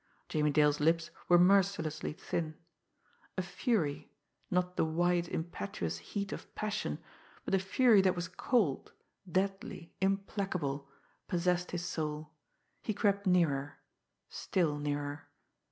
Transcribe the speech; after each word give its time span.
Jimmie 0.29 0.49
Dale's 0.49 0.79
lips 0.79 1.11
were 1.29 1.37
mercilessly 1.37 2.11
thin; 2.11 2.55
a 3.37 3.43
fury, 3.43 4.11
not 4.49 4.75
the 4.75 4.83
white, 4.83 5.27
impetuous 5.29 5.99
heat 5.99 6.31
of 6.31 6.55
passion, 6.55 6.97
but 7.45 7.53
a 7.53 7.59
fury 7.59 8.01
that 8.01 8.15
was 8.15 8.27
cold, 8.27 8.93
deadly, 9.31 9.93
implacable, 10.01 10.89
possessed 11.27 11.69
his 11.69 11.85
soul. 11.85 12.31
He 12.81 12.95
crept 12.95 13.27
nearer 13.27 13.77
still 14.27 14.79
nearer. 14.79 15.27